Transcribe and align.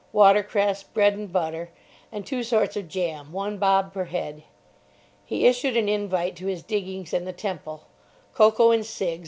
Watercress, 0.13 0.81
bread 0.81 1.13
and 1.13 1.31
butter, 1.31 1.69
and 2.11 2.25
two 2.25 2.41
sorts 2.41 2.75
of 2.75 2.87
jam—one 2.87 3.59
bob 3.59 3.93
per 3.93 4.05
head. 4.05 4.41
He 5.23 5.45
issued 5.45 5.77
an 5.77 5.87
invite 5.87 6.35
to 6.37 6.47
his 6.47 6.63
diggings 6.63 7.13
in 7.13 7.25
the 7.25 7.31
Temple. 7.33 7.83
Cocoa 8.33 8.71
and 8.71 8.83
cigs. 8.83 9.19